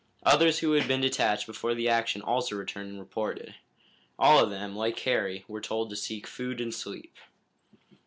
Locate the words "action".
1.87-2.23